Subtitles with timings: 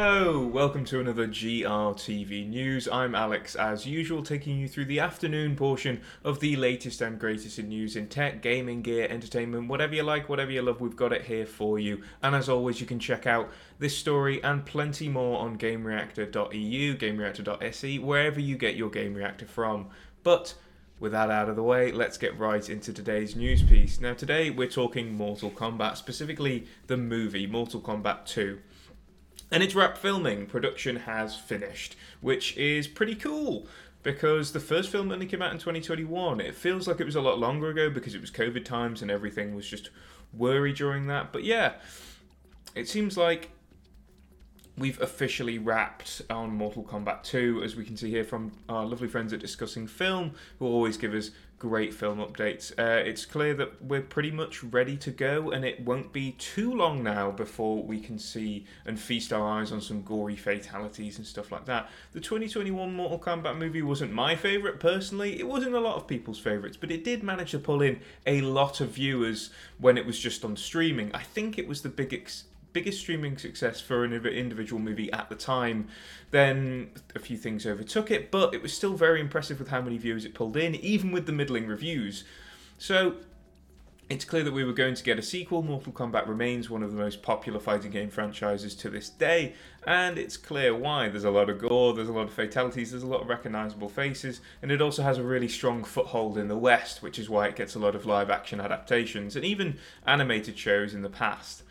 [0.00, 2.86] Hello, welcome to another GRTV News.
[2.86, 7.58] I'm Alex, as usual, taking you through the afternoon portion of the latest and greatest
[7.58, 11.12] in news in tech, gaming, gear, entertainment, whatever you like, whatever you love, we've got
[11.12, 12.00] it here for you.
[12.22, 13.50] And as always, you can check out
[13.80, 19.88] this story and plenty more on GameReactor.eu, GameReactor.se, wherever you get your Game Reactor from.
[20.22, 20.54] But
[21.00, 24.00] with that out of the way, let's get right into today's news piece.
[24.00, 28.60] Now, today we're talking Mortal Kombat, specifically the movie Mortal Kombat 2.
[29.50, 30.46] And it's wrapped filming.
[30.46, 33.66] Production has finished, which is pretty cool
[34.02, 36.40] because the first film only came out in 2021.
[36.40, 39.10] It feels like it was a lot longer ago because it was COVID times and
[39.10, 39.90] everything was just
[40.32, 41.32] worry during that.
[41.32, 41.74] But yeah,
[42.74, 43.50] it seems like
[44.78, 49.08] we've officially wrapped on Mortal Kombat 2, as we can see here from our lovely
[49.08, 52.70] friends at Discussing Film, who always give us great film updates.
[52.78, 56.72] Uh, it's clear that we're pretty much ready to go, and it won't be too
[56.72, 61.26] long now before we can see and feast our eyes on some gory fatalities and
[61.26, 61.90] stuff like that.
[62.12, 66.38] The 2021 Mortal Kombat movie wasn't my favourite personally, it wasn't a lot of people's
[66.38, 70.18] favourites, but it did manage to pull in a lot of viewers when it was
[70.18, 71.10] just on streaming.
[71.14, 75.34] I think it was the biggest biggest streaming success for an individual movie at the
[75.34, 75.88] time.
[76.30, 79.98] Then a few things overtook it, but it was still very impressive with how many
[79.98, 82.24] viewers it pulled in, even with the middling reviews.
[82.76, 83.16] So
[84.10, 85.62] it's clear that we were going to get a sequel.
[85.62, 89.54] Mortal Kombat remains one of the most popular fighting game franchises to this day,
[89.86, 91.08] and it's clear why.
[91.08, 93.90] There's a lot of gore, there's a lot of fatalities, there's a lot of recognizable
[93.90, 97.48] faces, and it also has a really strong foothold in the West, which is why
[97.48, 101.62] it gets a lot of live action adaptations and even animated shows in the past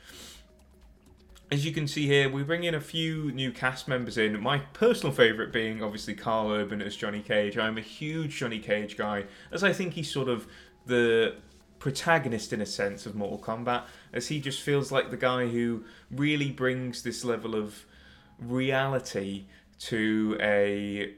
[1.49, 4.39] as you can see here, we bring in a few new cast members in.
[4.41, 7.57] My personal favourite being obviously Karl Urban as Johnny Cage.
[7.57, 10.45] I'm a huge Johnny Cage guy, as I think he's sort of
[10.85, 11.35] the
[11.79, 15.85] protagonist in a sense of Mortal Kombat, as he just feels like the guy who
[16.11, 17.85] really brings this level of
[18.39, 19.45] reality
[19.79, 21.13] to a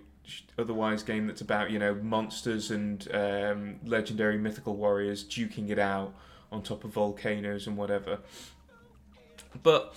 [0.59, 6.13] otherwise game that's about you know monsters and um, legendary mythical warriors duking it out
[6.51, 8.19] on top of volcanoes and whatever.
[9.63, 9.95] But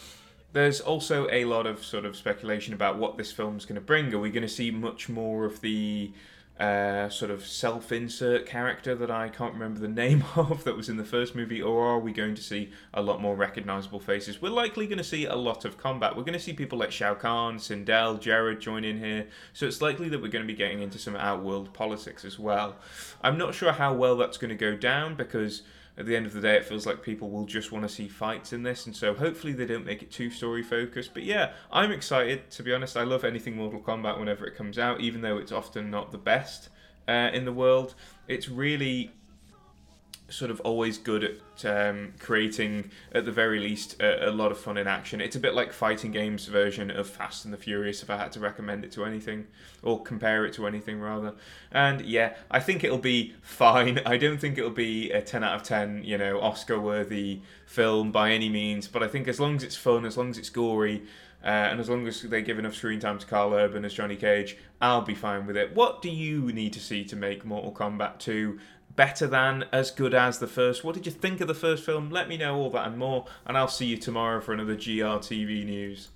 [0.53, 4.13] there's also a lot of sort of speculation about what this film's going to bring.
[4.13, 6.13] Are we going to see much more of the
[6.61, 10.97] uh, sort of self-insert character that I can't remember the name of that was in
[10.97, 14.43] the first movie, or are we going to see a lot more recognizable faces?
[14.43, 16.15] We're likely going to see a lot of combat.
[16.15, 19.81] We're going to see people like Shao Kahn, Sindel, Jade join in here, so it's
[19.81, 22.77] likely that we're going to be getting into some outworld politics as well.
[23.23, 25.63] I'm not sure how well that's going to go down because
[25.99, 28.09] at the end of the day, it feels like people will just want to see
[28.09, 31.13] fights in this, and so hopefully they don't make it too story focused.
[31.13, 32.51] But yeah, I'm excited.
[32.53, 35.53] To be honest, I love anything Mortal Kombat whenever it comes out, even though it's
[35.53, 36.71] often not the best
[37.07, 37.95] uh, in the world.
[38.27, 39.13] It's really
[40.33, 44.59] sort of always good at um, creating, at the very least, a, a, lot of
[44.59, 45.21] fun in action.
[45.21, 48.33] It's a bit like fighting games version of Fast and the Furious, if I had
[48.33, 49.47] to recommend it to anything,
[49.83, 51.35] or compare it to anything rather.
[51.71, 54.01] And yeah, I think it'll be fine.
[54.07, 58.33] I don't think it'll be a 10 out of 10, you know, Oscar-worthy film by
[58.33, 61.03] any means, but I think as long as it's fun, as long as it's gory,
[61.45, 64.15] uh, and as long as they give enough screen time to Karl Urban as Johnny
[64.15, 65.75] Cage, I'll be fine with it.
[65.75, 68.61] What do you need to see to make Mortal Kombat 2
[68.97, 70.85] better than, as good as the first.
[70.85, 72.11] What did you think of the first film?
[72.11, 75.65] Let me know all that and more, and I'll see you tomorrow for another GRTV
[75.65, 76.09] news.